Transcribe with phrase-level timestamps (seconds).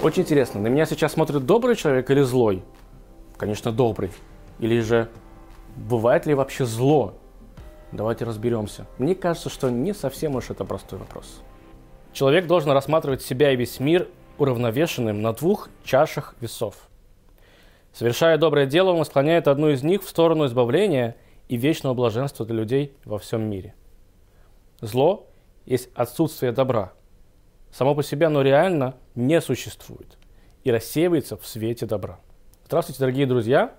[0.00, 2.62] Очень интересно, на меня сейчас смотрит добрый человек или злой?
[3.36, 4.12] Конечно, добрый.
[4.60, 5.08] Или же
[5.74, 7.14] бывает ли вообще зло?
[7.90, 8.86] Давайте разберемся.
[8.98, 11.42] Мне кажется, что не совсем уж это простой вопрос.
[12.12, 14.06] Человек должен рассматривать себя и весь мир
[14.38, 16.76] уравновешенным на двух чашах весов.
[17.92, 21.16] Совершая доброе дело, он склоняет одну из них в сторону избавления
[21.48, 23.74] и вечного блаженства для людей во всем мире.
[24.80, 25.26] Зло
[25.66, 26.92] есть отсутствие добра.
[27.72, 30.18] Само по себе оно реально не существует
[30.64, 32.18] и рассеивается в свете добра.
[32.66, 33.74] Здравствуйте, дорогие друзья!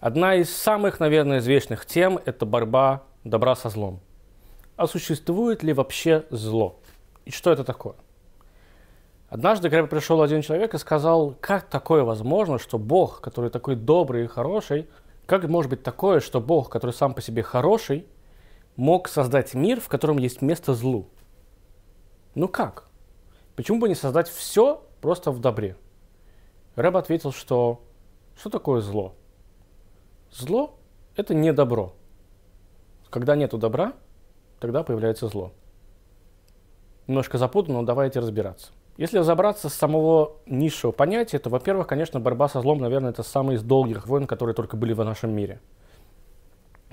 [0.00, 4.00] Одна из самых, наверное, известных тем– это борьба добра со злом.
[4.76, 6.78] А существует ли вообще зло?
[7.24, 7.94] И что это такое?
[9.28, 13.74] Однажды ко мне пришел один человек и сказал, как такое возможно, что Бог, который такой
[13.74, 14.88] добрый и хороший,
[15.26, 18.06] как может быть такое, что Бог, который сам по себе хороший,
[18.76, 21.08] мог создать мир, в котором есть место злу?
[22.34, 22.85] Ну как?
[23.56, 25.76] Почему бы не создать все просто в добре?
[26.76, 27.80] Рэб ответил, что
[28.36, 29.14] что такое зло?
[30.30, 30.78] Зло–
[31.16, 31.94] это не добро.
[33.08, 33.94] Когда нету добра,
[34.60, 35.52] тогда появляется зло.
[37.06, 38.72] Немножко запутанно, но давайте разбираться.
[38.98, 43.56] Если разобраться с самого низшего понятия, то, во-первых, конечно, борьба со злом, наверное, это самый
[43.56, 45.60] из долгих войн, которые только были в нашем мире.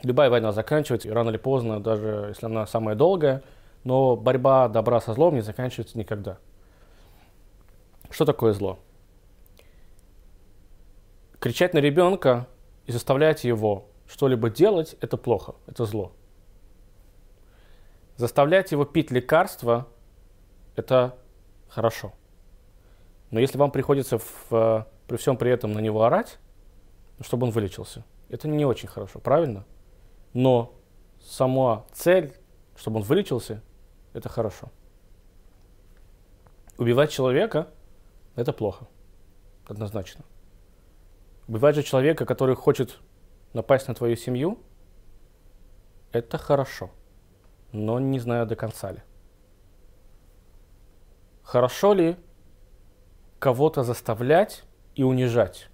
[0.01, 3.41] Любая война заканчивается, и рано или поздно, даже если она самая долгая,
[3.83, 6.37] но борьба добра со злом не заканчивается никогда.
[8.13, 8.77] Что такое зло?
[11.39, 12.47] Кричать на ребенка
[12.85, 16.11] и заставлять его что-либо делать– это плохо, это зло.
[18.15, 19.87] Заставлять его пить лекарства–
[20.75, 21.17] это
[21.67, 22.13] хорошо.
[23.31, 26.37] Но если вам приходится в, э, при всем при этом на него орать,
[27.19, 29.65] чтобы он вылечился, это не очень хорошо, правильно?
[30.33, 30.75] Но
[31.19, 32.37] сама цель,
[32.75, 33.63] чтобы он вылечился,
[34.13, 34.71] это хорошо.
[36.77, 37.69] Убивать человека–
[38.35, 38.87] это плохо,
[39.65, 40.25] однозначно.
[41.47, 42.99] Убивать же человека, который хочет
[43.53, 44.59] напасть на твою семью,
[46.11, 46.91] это хорошо,
[47.71, 49.01] но не знаю до конца ли.
[51.43, 52.17] Хорошо ли
[53.39, 54.63] кого-то заставлять
[54.95, 55.69] и унижать?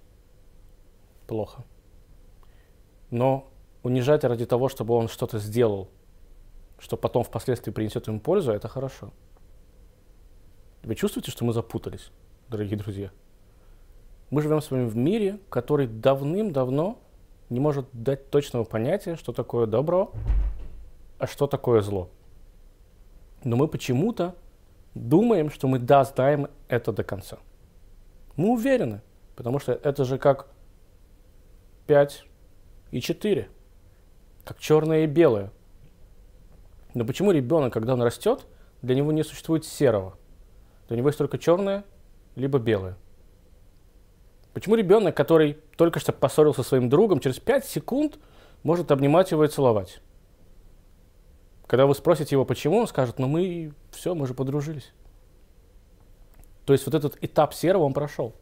[1.26, 1.64] Плохо.
[3.10, 3.48] Но
[3.82, 5.88] унижать ради того, чтобы он что-то сделал,
[6.78, 9.12] что потом впоследствии принесет ему пользу, это хорошо.
[10.82, 12.10] Вы чувствуете, что мы запутались,
[12.50, 13.10] дорогие друзья?
[14.30, 16.98] Мы живем с вами в мире, который давным-давно
[17.48, 20.12] не может дать точного понятия, что такое добро,
[21.18, 22.10] а что такое зло.
[23.44, 24.34] Но мы почему-то
[24.94, 27.38] думаем, что мы да, знаем это до конца.
[28.34, 29.00] Мы уверены,
[29.36, 30.48] потому что это же как
[31.86, 32.24] 5
[32.90, 33.48] и 4,
[34.44, 35.52] как черное и белое.
[36.94, 38.46] Но почему ребенок, когда он растет,
[38.82, 40.16] для него не существует серого?
[40.88, 41.84] Для него есть только черное,
[42.36, 42.96] либо белое.
[44.52, 48.18] Почему ребенок, который только что поссорился со своим другом, через 5 секунд
[48.62, 50.00] может обнимать его и целовать?
[51.66, 54.92] Когда вы спросите его, почему, он скажет, ну мы, все, мы же подружились.
[56.66, 58.34] То есть вот этот этап серого он прошел.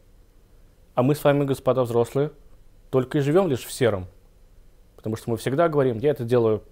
[0.94, 2.32] А мы с вами, господа взрослые,
[2.90, 4.06] только и живем лишь в сером.
[4.96, 6.64] Потому что мы всегда говорим, я это делаю,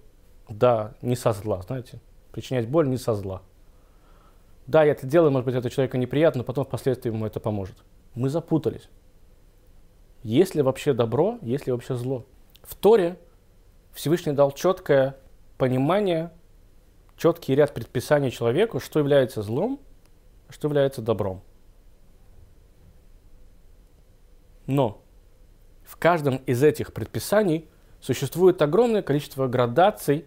[0.49, 1.99] да, не со зла, знаете.
[2.31, 3.41] Причинять боль не со зла.
[4.67, 7.77] Да, я это делаю, может быть, это человеку неприятно, но потом впоследствии ему это поможет.
[8.15, 8.89] Мы запутались.
[10.23, 12.25] Есть ли вообще добро, есть ли вообще зло?
[12.63, 13.17] В Торе
[13.93, 15.15] Всевышний дал четкое
[15.57, 16.31] понимание
[17.15, 19.79] четкий ряд предписаний человеку, что является злом,
[20.49, 21.41] а что является добром.
[24.65, 25.01] Но
[25.83, 27.69] в каждом из этих предписаний
[28.01, 30.25] существует огромное количество градаций,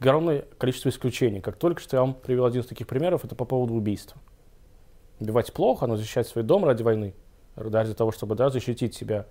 [0.00, 1.40] огромное количество исключений.
[1.40, 4.20] Как только что я вам привел один из таких примеров, это по поводу убийства.
[5.20, 7.14] Убивать плохо, но защищать свой дом ради войны,
[7.54, 9.26] ради того, чтобы да, защитить себя.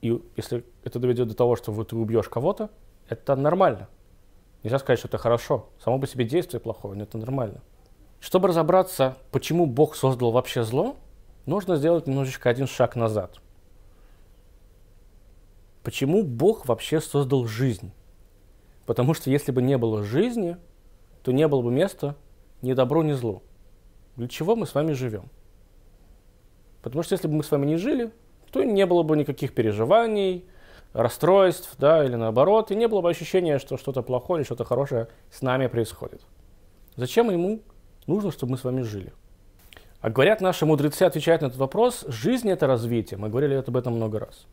[0.00, 2.70] И если это доведет до того, что ты убьешь кого-то,
[3.08, 3.88] это нормально.
[4.62, 5.68] Нельзя сказать, что это хорошо.
[5.78, 7.60] Само по себе действие плохое, но это нормально.
[8.18, 10.96] Чтобы разобраться, почему Бог создал вообще зло,
[11.44, 13.40] нужно сделать немножечко один шаг назад.
[15.82, 17.92] Почему Бог вообще создал жизнь?
[18.86, 20.56] Потому что если бы не было жизни,
[21.22, 22.14] то не было бы места
[22.62, 23.42] ни добру, ни злу.
[24.16, 25.28] Для чего мы с вами живем?
[26.82, 28.12] Потому что если бы мы с вами не жили,
[28.52, 30.46] то не было бы никаких переживаний,
[30.92, 35.08] расстройств, да, или наоборот, и не было бы ощущения, что что-то плохое или что-то хорошее
[35.30, 36.22] с нами происходит.
[36.94, 37.60] Зачем ему
[38.06, 39.12] нужно, чтобы мы с вами жили?
[40.00, 43.18] А говорят наши мудрецы, отвечают на этот вопрос, жизнь– это развитие.
[43.18, 44.46] Мы говорили об этом много раз.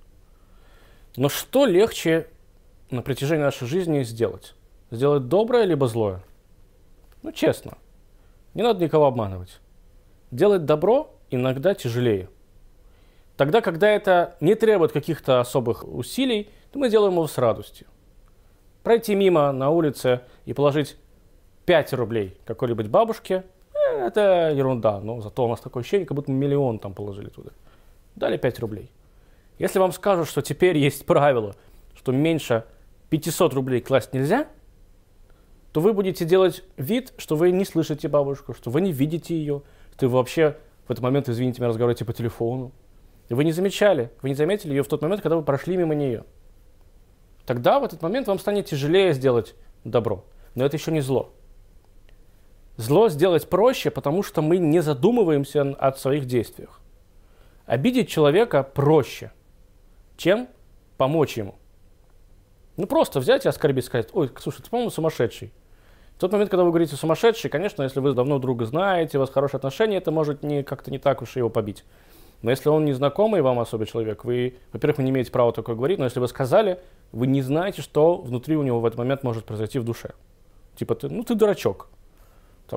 [1.15, 2.27] Но что легче
[2.91, 4.55] на протяжении нашей жизни сделать?
[4.91, 6.21] Сделать доброе либо злое?
[7.21, 7.77] Ну, честно.
[8.53, 9.59] Не надо никого обманывать.
[10.31, 12.29] Делать добро иногда тяжелее.
[13.37, 17.87] Тогда, когда это не требует каких-то особых усилий, то мы делаем его с радостью.
[18.83, 20.97] Пройти мимо на улице и положить
[21.65, 23.43] 5 рублей какой-нибудь бабушке,
[23.73, 27.29] э, это ерунда, но зато у нас такое ощущение, как будто мы миллион там положили
[27.29, 27.51] туда.
[28.15, 28.91] Дали 5 рублей.
[29.57, 31.55] Если вам скажут, что теперь есть правило,
[32.03, 32.65] что меньше
[33.11, 34.47] 500 рублей класть нельзя,
[35.71, 39.63] то вы будете делать вид, что вы не слышите бабушку, что вы не видите ее,
[39.95, 42.73] что вы вообще в этот момент, извините меня, разговариваете по телефону.
[43.29, 45.95] И вы не замечали, вы не заметили ее в тот момент, когда вы прошли мимо
[45.95, 46.25] нее.
[47.45, 50.25] Тогда в этот момент вам станет тяжелее сделать добро.
[50.55, 51.31] Но это еще не зло.
[52.75, 56.81] Зло сделать проще, потому что мы не задумываемся о своих действиях.
[57.65, 59.31] Обидеть человека проще,
[60.17, 60.49] чем
[60.97, 61.55] помочь ему.
[62.77, 65.51] Ну просто взять и оскорбить, сказать, ой, слушай, ты, по-моему, сумасшедший.
[66.17, 69.29] В тот момент, когда вы говорите сумасшедший, конечно, если вы давно друга знаете, у вас
[69.29, 71.83] хорошие отношения, это может не, как-то не так уж его побить.
[72.41, 75.97] Но если он незнакомый вам особый человек, вы, во-первых, вы не имеете права такое говорить,
[75.97, 76.79] но если вы сказали,
[77.11, 80.11] вы не знаете, что внутри у него в этот момент может произойти в душе.
[80.75, 81.87] Типа, ты, ну ты дурачок.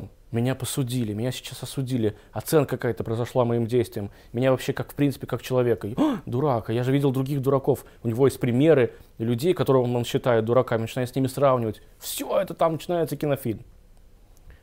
[0.01, 4.95] Там, меня посудили, меня сейчас осудили, оценка какая-то произошла моим действиям, меня вообще как, в
[4.95, 5.89] принципе, как человека.
[5.89, 5.97] И,
[6.27, 10.45] дурак, а я же видел других дураков, у него есть примеры людей, которых он считает
[10.45, 11.81] дураками, начинает с ними сравнивать.
[11.99, 13.61] Все это там начинается кинофильм.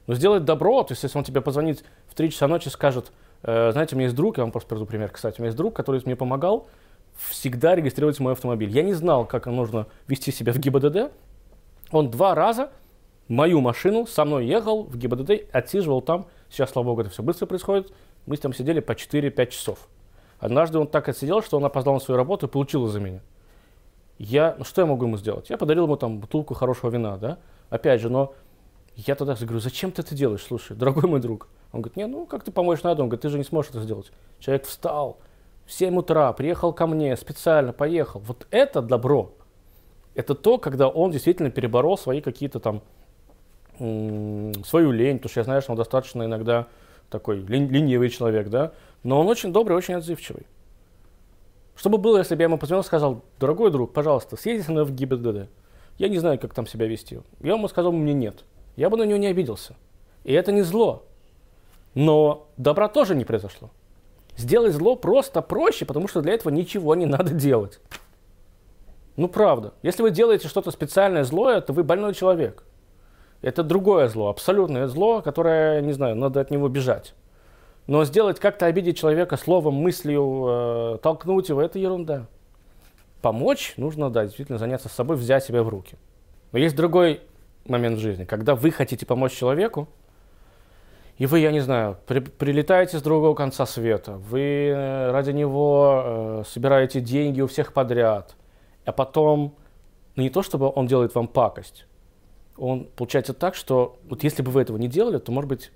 [0.08, 3.12] Но сделать добро, то есть если он тебе позвонит в 3 часа ночи скажет,
[3.44, 5.58] Э, знаете, у меня есть друг, я вам просто приведу пример, кстати, у меня есть
[5.58, 6.68] друг, который мне помогал
[7.30, 8.70] всегда регистрировать мой автомобиль.
[8.70, 11.12] Я не знал, как нужно вести себя в ГИБДД.
[11.92, 12.72] Он два раза
[13.34, 16.28] мою машину со мной ехал в ГИБДД, отсиживал там.
[16.50, 17.92] Сейчас, слава богу, это все быстро происходит.
[18.26, 19.90] Мы там сидели по 4-5 часов.
[20.40, 23.22] Однажды он так отсидел, что он опоздал на свою работу и получил из-за меня.
[24.18, 25.50] Я, ну что я могу ему сделать?
[25.50, 27.40] Я подарил ему там бутылку хорошего вина, да?
[27.70, 28.34] Опять же, но
[28.96, 31.48] я тогда говорю, зачем ты это делаешь, слушай, дорогой мой друг?
[31.72, 33.02] Он говорит, не, ну как ты помочь надо?
[33.02, 34.12] Он говорит, ты же не сможешь это сделать.
[34.40, 35.18] Человек встал
[35.66, 38.20] в 7 утра, приехал ко мне, специально поехал.
[38.20, 39.32] Вот это добро.
[40.14, 42.84] Это то, когда он действительно переборол свои какие-то там,
[43.78, 46.68] свою лень, потому что я знаю, что он достаточно иногда
[47.10, 48.74] такой ленивый человек, да,
[49.04, 50.46] но он очень добрый, очень отзывчивый.
[51.76, 54.72] Что бы было, если бы я ему позвонил и сказал, дорогой друг, пожалуйста, съезди со
[54.72, 55.50] мной в ГИБДД.
[55.98, 57.20] Я не знаю, как там себя вести.
[57.42, 58.44] Я ему сказал, мне нет.
[58.76, 59.76] Я бы на него не обиделся.
[60.24, 61.06] И это не зло.
[61.94, 63.70] Но добра тоже не произошло.
[64.36, 67.80] Сделать зло просто проще, потому что для этого ничего не надо делать.
[69.16, 69.74] Ну правда.
[69.84, 72.64] Если вы делаете что-то специальное злое, то вы больной человек.
[73.44, 77.14] Это другое зло, абсолютное зло, которое, не знаю, надо от него бежать.
[77.88, 82.28] Но сделать как-то обидеть человека словом, мыслью, э, толкнуть его, это ерунда.
[83.22, 85.98] Помочь нужно, да, действительно заняться собой, взять себя в руки.
[86.54, 87.20] Но есть другой
[87.66, 89.90] момент в жизни, когда вы хотите помочь человеку,
[91.18, 96.02] и вы, я не знаю, при, прилетаете с другого конца света, вы э, ради него
[96.06, 98.38] э, собираете деньги у всех подряд,
[98.86, 99.54] а потом,
[100.16, 101.88] ну не то чтобы он делает вам пакость,
[102.58, 105.72] он получается так, что вот если бы вы этого не делали, то, может быть,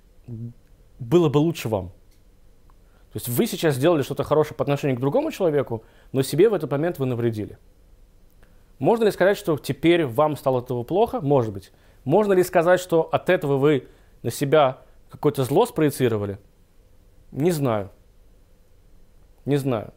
[0.98, 1.88] было бы лучше вам.
[3.12, 5.82] То есть вы сейчас сделали что-то хорошее по отношению к другому человеку,
[6.12, 7.58] но себе в этот момент вы навредили.
[8.78, 11.20] Можно ли сказать, что теперь вам стало этого плохо?
[11.20, 11.72] Может быть.
[12.04, 13.88] Можно ли сказать, что от этого вы
[14.22, 16.38] на себя какое-то зло спроецировали?
[17.32, 17.90] Не знаю.
[19.44, 19.92] Не знаю.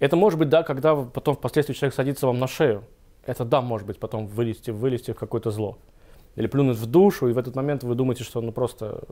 [0.00, 2.84] Это может быть, да, когда потом впоследствии человек садится вам на шею.
[3.26, 5.78] Это да, может быть, потом вылезти, вылезти в какое-то зло.
[6.36, 9.04] Или плюнуть в душу, и в этот момент вы думаете, что ну просто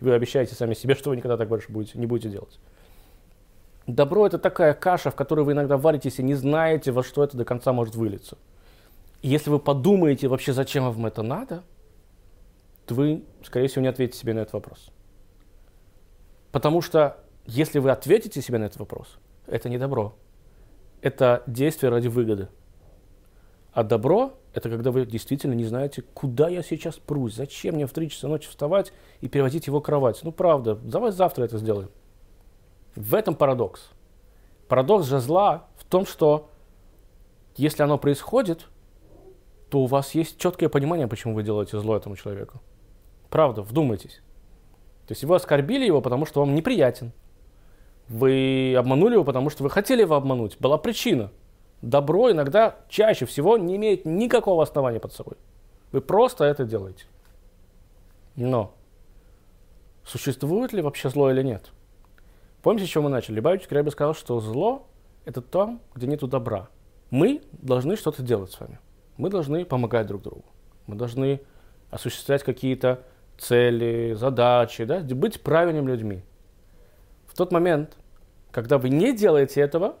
[0.00, 2.58] вы обещаете сами себе, что вы никогда так больше будете, не будете делать.
[3.86, 7.36] Добро это такая каша, в которой вы иногда варитесь и не знаете, во что это
[7.36, 8.38] до конца может вылиться.
[9.22, 11.62] И если вы подумаете вообще, зачем вам это надо,
[12.86, 14.90] то вы, скорее всего, не ответите себе на этот вопрос.
[16.50, 20.14] Потому что если вы ответите себе на этот вопрос, это не добро.
[21.00, 22.48] Это действие ради выгоды.
[23.72, 27.92] А добро– это когда вы действительно не знаете, куда я сейчас прусь, зачем мне в
[27.92, 30.20] 3 часа ночи вставать и переводить его кровать.
[30.22, 31.90] Ну, правда, давай завтра это сделаем.
[32.94, 33.90] В этом парадокс.
[34.68, 36.50] Парадокс же зла в том, что
[37.56, 38.68] если оно происходит,
[39.70, 42.60] то у вас есть четкое понимание, почему вы делаете зло этому человеку.
[43.30, 44.20] Правда, вдумайтесь.
[45.06, 47.12] То есть вы оскорбили его, потому что вам неприятен.
[48.08, 50.58] Вы обманули его, потому что вы хотели его обмануть.
[50.60, 51.30] Была причина.
[51.82, 55.36] Добро иногда чаще всего не имеет никакого основания под собой.
[55.90, 57.04] Вы просто это делаете.
[58.36, 58.74] Но
[60.04, 61.70] существует ли вообще зло или нет?
[62.62, 63.34] Помните, с чего мы начали?
[63.34, 64.86] Любавич Кребе сказал, что зло–
[65.24, 66.68] это там, где нету добра.
[67.10, 68.78] Мы должны что-то делать с вами.
[69.16, 70.44] Мы должны помогать друг другу.
[70.86, 71.40] Мы должны
[71.90, 73.02] осуществлять какие-то
[73.38, 76.22] цели, задачи, да, быть правильными людьми.
[77.26, 77.96] В тот момент,
[78.52, 79.96] когда вы не делаете этого,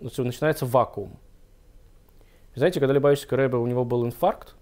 [0.00, 1.18] начинается вакуум.
[2.54, 4.54] Знаете, когда Любавический Рэбе, у него был инфаркт,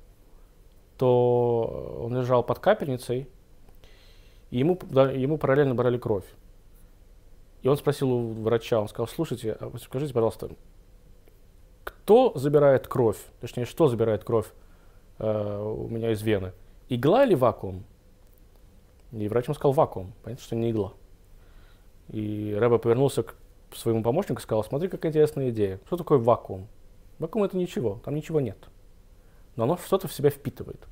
[0.99, 3.29] то он лежал под капельницей,
[4.51, 6.27] и ему, да, ему параллельно брали кровь.
[7.63, 10.51] И он спросил у врача, он сказал, слушайте, а скажите, пожалуйста,
[11.85, 14.47] кто забирает кровь, точнее, что забирает кровь
[15.19, 16.53] э, у меня из вены?
[16.89, 17.85] Игла или вакуум?
[19.13, 20.93] И врач ему сказал вакуум, понятно, что не игла.
[22.09, 23.35] И Рэбе повернулся к
[23.75, 25.81] своему помощнику и сказал, смотри, какая интересная идея.
[25.87, 26.69] Что такое вакуум?
[27.19, 28.69] Вакуум это ничего, там ничего нет
[29.59, 30.87] но оно что-то в себя впитывает.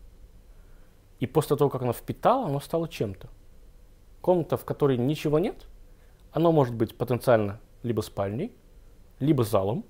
[1.21, 3.29] И после того, как оно впитало, оно стало чем-то.
[4.21, 5.69] Комната, в которой ничего нет,
[6.33, 8.53] оно может быть потенциально либо спальней,
[9.21, 9.85] либо залом,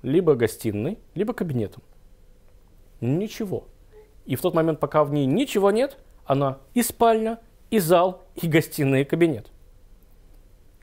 [0.00, 1.82] либо гостиной, либо кабинетом.
[3.02, 3.64] Ничего.
[4.24, 8.48] И в тот момент, пока в ней ничего нет, она и спальня, и зал, и
[8.48, 9.50] гостиная, и кабинет.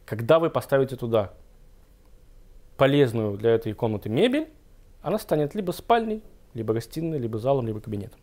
[0.06, 1.34] Когда вы поставите туда
[2.78, 4.50] полезную для этой комнаты мебель,
[5.02, 8.20] она станет либо спальней, либо гостиной, либо залом, либо кабинетом.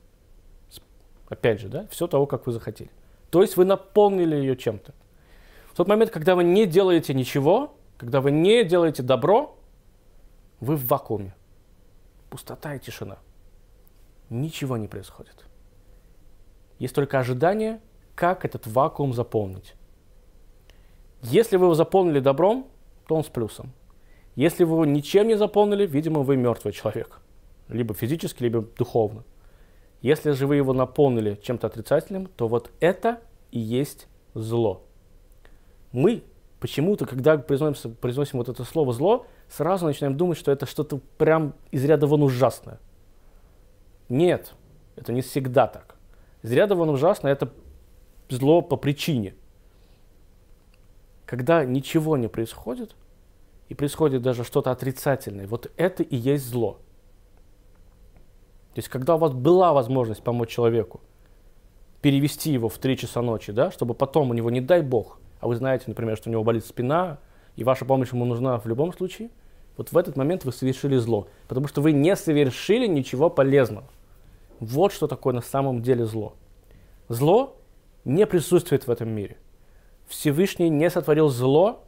[1.28, 2.90] Опять же, да, все того, как вы захотели.
[3.30, 4.92] То есть вы наполнили ее чем-то.
[5.72, 9.56] В тот момент, когда вы не делаете ничего, когда вы не делаете добро,
[10.58, 11.34] вы в вакууме.
[12.28, 13.18] Пустота и тишина.
[14.28, 15.44] Ничего не происходит.
[16.78, 17.80] Есть только ожидание,
[18.14, 19.74] как этот вакуум заполнить.
[21.22, 22.66] Если вы его заполнили добром,
[23.06, 23.72] то он с плюсом.
[24.36, 27.20] Если вы его ничем не заполнили, видимо, вы мертвый человек
[27.70, 29.24] либо физически, либо духовно.
[30.02, 34.82] Если же вы его наполнили чем-то отрицательным, то вот это и есть зло.
[35.92, 36.24] Мы
[36.58, 41.54] почему-то, когда произносим, произносим вот это слово зло, сразу начинаем думать, что это что-то прям
[41.70, 42.80] из ряда вон ужасное.
[44.08, 44.54] Нет,
[44.96, 45.96] это не всегда так.
[46.42, 47.50] Из ряда вон ужасное это
[48.28, 49.34] зло по причине.
[51.30, 52.96] Когда ничего не происходит,
[53.68, 56.80] и происходит даже что-то отрицательное, вот это и есть зло.
[58.74, 61.00] То есть, когда у вас была возможность помочь человеку,
[62.02, 65.46] перевести его в 3 часа ночи, да, чтобы потом у него, не дай бог, а
[65.46, 67.20] вы знаете, например, что у него болит спина,
[67.54, 69.30] и ваша помощь ему нужна в любом случае,
[69.76, 73.86] вот в этот момент вы совершили зло, потому что вы не совершили ничего полезного.
[74.58, 76.34] Вот что такое на самом деле зло.
[77.08, 77.56] Зло
[78.04, 79.36] не присутствует в этом мире.
[80.10, 81.84] Всевышний не сотворил зло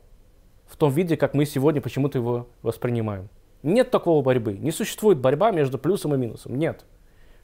[0.66, 3.28] в том виде, как мы сегодня почему-то его воспринимаем.
[3.64, 4.56] Нет такого борьбы.
[4.56, 6.56] Не существует борьба между плюсом и минусом.
[6.56, 6.84] Нет.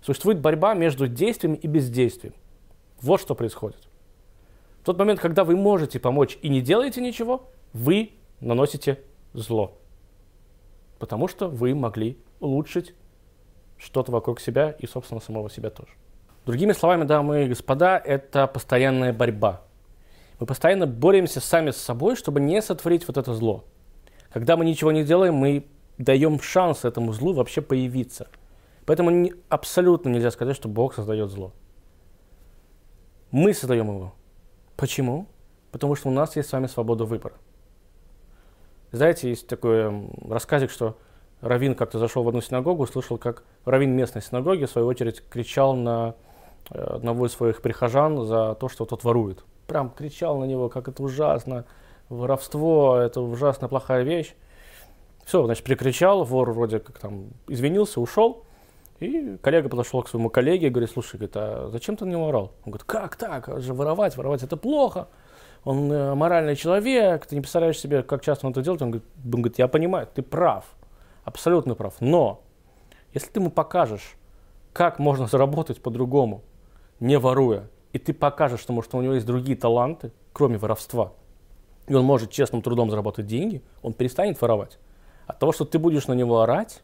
[0.00, 2.32] Существует борьба между действием и бездействием.
[3.02, 3.88] Вот что происходит.
[4.82, 9.00] В тот момент, когда вы можете помочь и не делаете ничего, вы наносите
[9.34, 9.76] зло.
[11.00, 12.94] Потому что вы могли улучшить
[13.78, 15.90] что-то вокруг себя и, собственно, самого себя тоже.
[16.46, 19.64] Другими словами, дамы и господа, это постоянная борьба.
[20.38, 23.64] Мы постоянно боремся сами с собой, чтобы не сотворить вот это зло.
[24.30, 25.66] Когда мы ничего не делаем, мы
[25.96, 28.28] даем шанс этому злу вообще появиться.
[28.86, 31.52] Поэтому не, абсолютно нельзя сказать, что Бог создает зло.
[33.30, 34.14] Мы создаем его.
[34.76, 35.26] Почему?
[35.72, 37.34] Потому что у нас есть с вами свобода выбора.
[38.92, 40.96] Знаете, есть такой рассказик, что
[41.40, 45.76] Равин как-то зашел в одну синагогу, услышал, как Равин местной синагоги, в свою очередь, кричал
[45.76, 46.14] на
[46.70, 49.44] э, одного из своих прихожан за то, что тот ворует.
[49.68, 51.66] Прям кричал на него, как это ужасно,
[52.08, 54.34] воровство, это ужасно плохая вещь.
[55.26, 58.44] Все, значит, прикричал, вор вроде как там извинился, ушел.
[58.98, 62.28] И коллега подошел к своему коллеге и говорит, слушай, говорит, а зачем ты на него
[62.28, 62.52] орал?
[62.64, 63.50] Он говорит, как так?
[63.50, 65.08] А же воровать, воровать это плохо.
[65.64, 68.80] Он э, моральный человек, ты не представляешь себе, как часто он это делает.
[68.80, 70.64] Он говорит, он говорит, я понимаю, ты прав,
[71.24, 71.96] абсолютно прав.
[72.00, 72.40] Но
[73.12, 74.16] если ты ему покажешь,
[74.72, 76.40] как можно заработать по-другому,
[77.00, 81.12] не воруя, и ты покажешь, что, может, у него есть другие таланты, кроме воровства,
[81.86, 84.78] и он может честным трудом заработать деньги, он перестанет воровать.
[85.26, 86.82] От того, что ты будешь на него орать,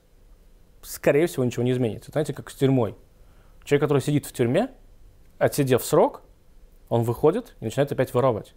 [0.82, 2.11] скорее всего, ничего не изменится.
[2.12, 2.94] Знаете, как с тюрьмой.
[3.64, 4.70] Человек, который сидит в тюрьме,
[5.38, 6.23] отсидев срок,
[6.88, 8.54] он выходит и начинает опять воровать.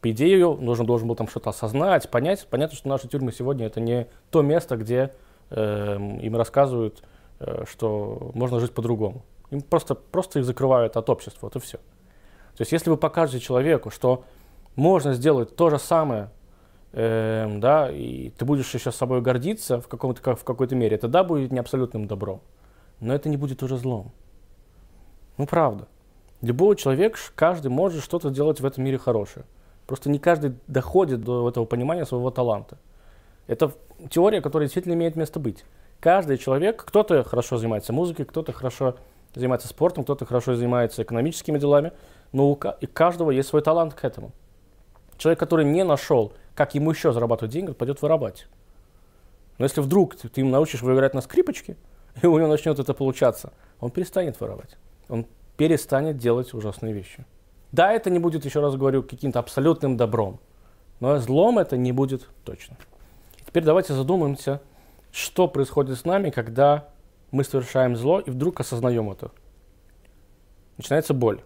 [0.00, 2.46] По идее, он должен, должен был там что-то осознать, понять.
[2.48, 5.12] Понятно, что наши тюрьмы сегодня это не то место, где
[5.50, 7.02] э, им рассказывают,
[7.40, 9.22] э, что можно жить по-другому.
[9.50, 11.78] Им просто, просто их закрывают от общества, вот и все.
[12.56, 14.24] То есть, если вы покажете человеку, что
[14.76, 16.30] можно сделать то же самое
[16.92, 21.08] э, да, и ты будешь еще с собой гордиться в, каком-то, в какой-то мере, это
[21.08, 22.40] да, будет не абсолютным добром,
[23.00, 24.12] но это не будет уже злом.
[25.36, 25.88] Ну, правда.
[26.42, 29.44] Любой человек, каждый может что-то делать в этом мире хорошее.
[29.86, 32.78] Просто не каждый доходит до этого понимания своего таланта.
[33.46, 33.72] Это
[34.10, 35.64] теория, которая действительно имеет место быть.
[35.98, 38.96] Каждый человек, кто-то хорошо занимается музыкой, кто-то хорошо
[39.34, 41.92] занимается спортом, кто-то хорошо занимается экономическими делами,
[42.32, 44.32] но у каждого есть свой талант к этому.
[45.18, 48.46] Человек, который не нашел, как ему еще зарабатывать деньги, пойдет воровать.
[49.58, 51.76] Но если вдруг ты, ты им научишь выиграть на скрипочке,
[52.22, 54.76] и у него начнет это получаться, он перестанет воровать.
[55.08, 57.24] Он перестанет делать ужасные вещи.
[57.72, 60.40] Да, это не будет, еще раз говорю, каким-то абсолютным добром.
[60.98, 62.76] Но злом это не будет точно.
[63.46, 64.60] Теперь давайте задумаемся,
[65.12, 66.88] что происходит с нами, когда
[67.30, 69.30] мы совершаем зло и вдруг осознаем это.
[70.76, 71.42] Начинается боль.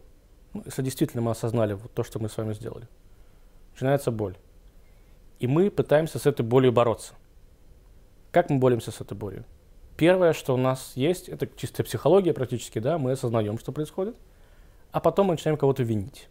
[0.52, 2.86] Ну, если действительно мы осознали вот то, что мы с вами сделали.
[3.72, 4.36] Начинается боль.
[5.40, 7.14] И мы пытаемся с этой болью бороться.
[8.30, 9.44] Как мы боремся с этой болью?
[9.96, 14.16] Первое, что у нас есть, это чистая психология практически, да, мы осознаем, что происходит,
[14.90, 16.28] а потом мы начинаем кого-то винить.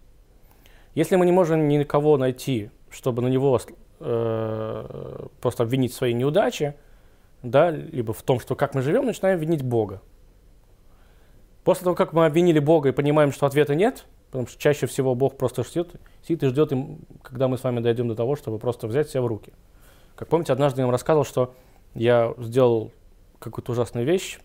[0.96, 3.60] Если мы не можем никого найти, чтобы на него
[4.00, 6.76] э, просто обвинить свои неудачи,
[7.44, 10.02] да, либо в том, что как мы живем, начинаем винить Бога.
[11.64, 15.14] После того, как мы обвинили Бога и понимаем, что ответа нет, потому что чаще всего
[15.14, 15.92] Бог просто ждет,
[16.24, 16.72] сидит и ждет,
[17.22, 19.54] когда мы с вами дойдем до того, чтобы просто взять себя в руки.
[20.16, 21.54] Как помните, однажды я вам рассказывал, что
[21.94, 22.92] я сделал
[23.40, 24.40] какую-то ужасную вещь,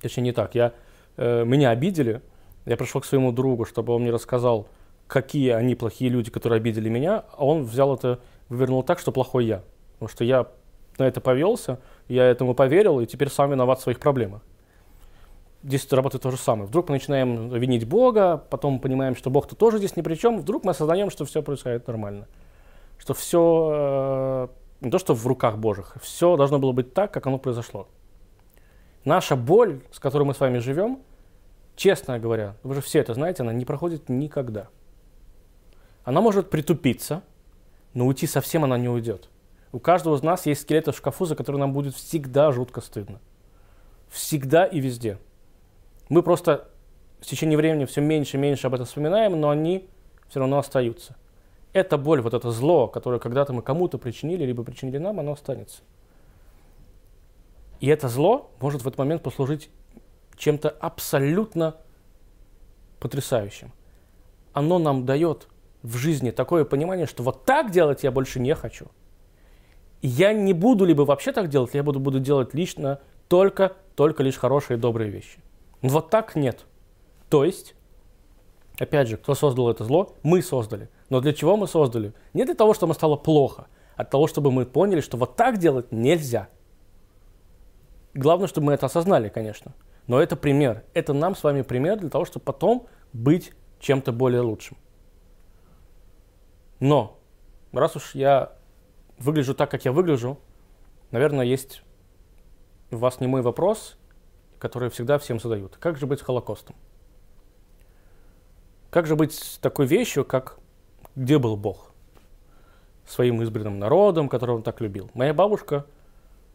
[0.00, 0.72] точнее не так, я,
[1.16, 2.22] э, меня обидели,
[2.66, 4.66] я пришел к своему другу, чтобы он мне рассказал,
[5.06, 9.46] какие они плохие люди, которые обидели меня, а он взял это, вывернул так, что плохой
[9.46, 9.62] я.
[9.94, 10.46] Потому что я
[10.98, 11.78] на это повелся,
[12.08, 14.42] я этому поверил, и теперь сам виноват в своих проблемах
[15.64, 16.66] здесь работает то же самое.
[16.66, 20.64] Вдруг мы начинаем винить Бога, потом понимаем, что Бог-то тоже здесь ни при чем, вдруг
[20.64, 22.28] мы осознаем, что все происходит нормально.
[22.98, 24.48] Что все э,
[24.82, 27.88] не то, что в руках Божьих, все должно было быть так, как оно произошло.
[29.04, 31.00] Наша боль, с которой мы с вами живем,
[31.76, 34.68] честно говоря, вы же все это знаете, она не проходит никогда.
[36.04, 37.22] Она может притупиться,
[37.94, 39.30] но уйти совсем она не уйдет.
[39.74, 43.20] У каждого из нас есть скелеты в шкафу, за которые нам будет всегда жутко стыдно.
[44.08, 45.18] Всегда и везде.
[46.08, 46.68] Мы просто
[47.20, 49.88] в течение времени все меньше и меньше об этом вспоминаем, но они
[50.28, 51.16] все равно остаются.
[51.72, 55.82] Эта боль, вот это зло, которое когда-то мы кому-то причинили, либо причинили нам, оно останется.
[57.80, 59.70] И это зло может в этот момент послужить
[60.36, 61.74] чем-то абсолютно
[63.00, 63.72] потрясающим.
[64.52, 65.48] Оно нам дает
[65.82, 68.86] в жизни такое понимание, что вот так делать я больше не хочу.
[70.06, 74.36] Я не буду либо вообще так делать, я буду, буду делать лично только, только лишь
[74.36, 75.38] хорошие и добрые вещи.
[75.80, 76.66] Вот так нет.
[77.30, 77.74] То есть,
[78.78, 80.14] опять же, кто создал это зло?
[80.22, 80.90] Мы создали.
[81.08, 82.12] Но для чего мы создали?
[82.34, 85.56] Не для того, чтобы стало плохо, а для того, чтобы мы поняли, что вот так
[85.56, 86.48] делать нельзя.
[88.12, 89.72] Главное, чтобы мы это осознали, конечно.
[90.06, 90.84] Но это пример.
[90.92, 94.76] Это нам с вами пример для того, чтобы потом быть чем-то более лучшим.
[96.78, 97.18] Но,
[97.72, 98.52] раз уж я
[99.18, 100.38] выгляжу так, как я выгляжу,
[101.10, 101.82] наверное, есть
[102.90, 103.96] у вас не мой вопрос,
[104.58, 105.76] которые всегда всем задают.
[105.76, 106.76] Как же быть с Холокостом?
[108.90, 110.58] Как же быть такой вещью, как
[111.16, 111.92] где был Бог?
[113.06, 115.10] Своим избранным народом, которого он так любил.
[115.14, 115.84] Моя бабушка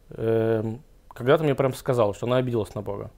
[0.09, 0.77] э,
[1.09, 3.11] когда-то мне прям сказала, что она обиделась на Бога.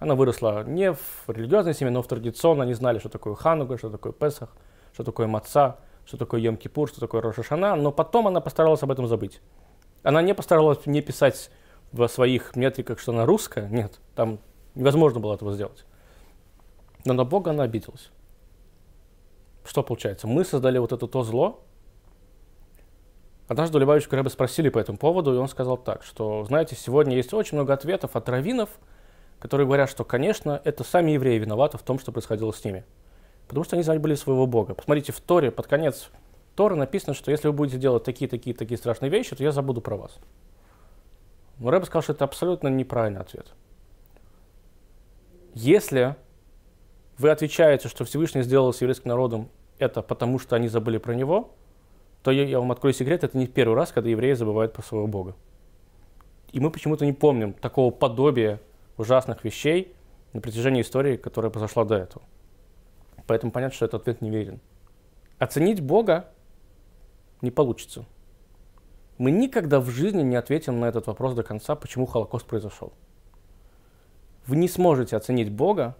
[0.00, 2.64] Она выросла не в религиозной семье, но в традиционно.
[2.64, 4.50] Они знали, что такое Ханука, что такое Песах,
[4.92, 7.76] что такое Маца, что такое Йом-Кипур, что такое Рошашана.
[7.76, 9.40] Но потом она постаралась об этом забыть.
[10.02, 11.50] Она не постаралась не писать
[11.92, 13.68] в своих метриках, что она русская.
[13.68, 14.38] Нет, там
[14.74, 15.84] невозможно было этого сделать.
[17.04, 18.10] Но на Бога она обиделась.
[19.64, 20.26] Что получается?
[20.26, 21.62] Мы создали вот это то зло.
[23.48, 27.16] Однажды у Леваевича Рэбе спросили по этому поводу, и он сказал так, что, знаете, сегодня
[27.16, 28.70] есть очень много ответов от раввинов,
[29.40, 32.84] которые говорят, что, конечно, это сами евреи виноваты в том, что происходило с ними.
[33.50, 34.74] Потому что они забыли своего Бога.
[34.74, 36.10] Посмотрите, в Торе, под конец
[36.54, 39.80] Торы написано, что если вы будете делать такие, такие, такие страшные вещи, то я забуду
[39.80, 40.20] про вас.
[41.58, 43.48] Но Рэб сказал, что это абсолютно неправильный ответ.
[45.52, 46.14] Если
[47.18, 49.48] вы отвечаете, что Всевышний сделал с еврейским народом
[49.80, 51.50] это потому, что они забыли про него,
[52.22, 55.08] то я, я вам открою секрет, это не первый раз, когда евреи забывают про своего
[55.08, 55.34] Бога.
[56.52, 58.60] И мы почему-то не помним такого подобия
[58.96, 59.92] ужасных вещей
[60.34, 62.22] на протяжении истории, которая произошла до этого.
[63.30, 64.60] Поэтому понятно, что этот ответ неверен.
[65.38, 66.28] Оценить Бога
[67.40, 68.04] не получится
[69.20, 72.94] мы никогда в жизни не ответим на этот вопрос до конца, почему Холокост произошел.
[74.46, 75.94] Вы не сможете оценить Бога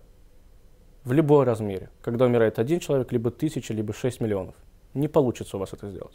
[1.04, 4.54] в любой размере, когда умирает один человек, либо тысяча, либо шесть миллионов.
[4.94, 6.14] Не получится у вас это сделать.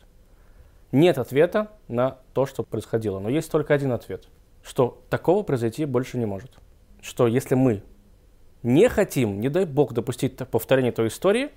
[0.92, 4.28] Нет ответа на то, что происходило, но есть только один ответ,
[4.64, 6.58] что такого произойти больше не может.
[7.04, 7.84] Что если мы
[8.66, 11.52] не хотим, не дай Бог, допустить повторение той истории,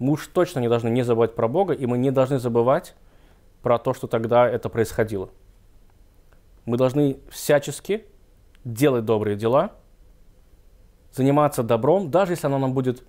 [0.00, 2.96] мы уж точно не должны не забывать про Бога, и мы не должны забывать
[3.62, 5.30] про то, что тогда это происходило.
[6.64, 8.04] Мы должны всячески
[8.64, 9.74] делать добрые дела,
[11.12, 13.04] заниматься добром, даже если оно нам будет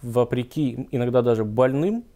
[0.00, 2.06] вопреки, иногда даже больным,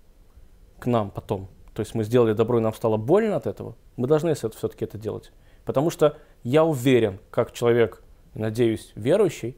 [0.79, 4.09] к нам потом, то есть мы сделали добро и нам стало больно от этого, мы
[4.09, 5.33] должны все-таки это делать.
[5.67, 8.03] Потому что я уверен, как человек,
[8.35, 9.57] надеюсь, верующий,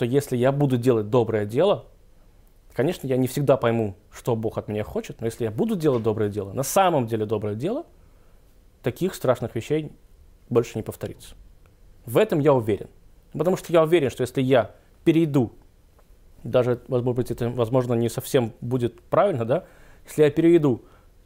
[0.00, 1.84] что если я буду делать доброе дело,
[2.72, 6.02] конечно, я не всегда пойму, что Бог от меня хочет, но если я буду делать
[6.02, 7.84] доброе дело, на самом деле доброе дело,
[8.82, 9.92] таких страшных вещей
[10.48, 11.34] больше не повторится.
[12.06, 12.88] В этом я уверен.
[13.34, 15.52] Потому что я уверен, что если я перейду,
[16.44, 19.66] даже, может быть, это, возможно, не совсем будет правильно, да,
[20.06, 20.82] если я перейду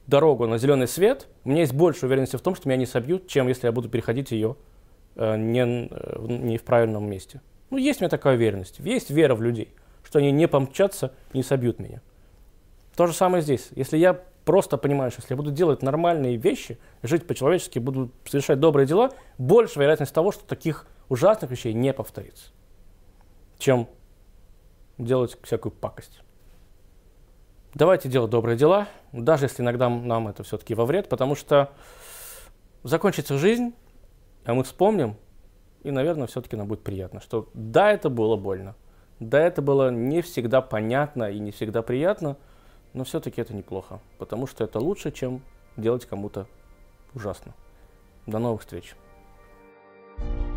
[0.09, 3.29] дорогу на зеленый свет, у меня есть больше уверенности в том, что меня не собьют,
[3.29, 4.57] чем если я буду переходить ее
[5.15, 7.41] э, не, э, не в правильном месте.
[7.71, 8.79] Ну, есть у меня такая уверенность.
[8.79, 9.75] Есть вера в людей,
[10.05, 12.03] что они не помчатся, не собьют меня.
[12.97, 13.69] То же самое здесь.
[13.73, 18.61] Если я просто понимаю, что если я буду делать нормальные вещи, жить по-человечески, буду совершать
[18.61, 22.47] добрые дела, больше вероятность того, что таких ужасных вещей не повторится,
[23.59, 23.89] чем
[24.99, 26.21] делать всякую пакость.
[27.75, 31.73] Давайте делать добрые дела, даже если иногда нам это все-таки во вред, потому что
[32.85, 33.75] закончится жизнь,
[34.45, 35.17] а мы вспомним,
[35.85, 38.75] и, наверное, все-таки нам будет приятно, что да, это было больно,
[39.21, 42.37] да, это было не всегда понятно и не всегда приятно,
[42.95, 45.43] но все-таки это неплохо, потому что это лучше, чем
[45.77, 46.47] делать кому-то
[47.15, 47.55] ужасно.
[48.27, 48.97] До новых встреч!
[50.17, 50.54] thank you